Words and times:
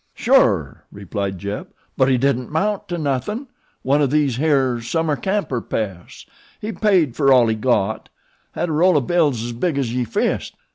"Sure," 0.15 0.83
replied 0.91 1.37
Jeb; 1.37 1.67
"but 1.95 2.09
he 2.09 2.17
didn't 2.17 2.49
'mount 2.51 2.87
to 2.87 2.97
nothin'. 2.97 3.45
One 3.83 4.01
o' 4.01 4.07
these 4.07 4.37
here 4.37 4.81
summer 4.81 5.15
camper 5.15 5.61
pests. 5.61 6.25
He 6.59 6.71
paid 6.71 7.15
fer 7.15 7.31
all 7.31 7.45
he 7.45 7.55
got. 7.55 8.09
Had 8.53 8.69
a 8.69 8.71
roll 8.71 8.97
o' 8.97 9.01
bills 9.01 9.37
's 9.43 9.51
big 9.51 9.77
as 9.77 9.93
ye 9.93 10.03
fist. 10.03 10.55